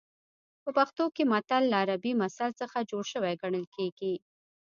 [0.63, 4.13] په پښتو کې متل له عربي مثل څخه جوړ شوی ګڼل کېږي